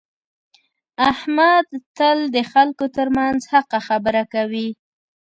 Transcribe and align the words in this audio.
احمد 1.11 1.67
تل 1.97 2.19
د 2.35 2.37
خلکو 2.51 2.85
ترمنځ 2.97 3.39
حقه 3.53 3.79
خبره 3.87 4.23
کوي. 4.33 4.67